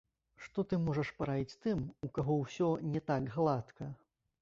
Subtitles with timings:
[0.45, 3.97] Што ты можаш параіць тым, у каго ўсё не так гладка?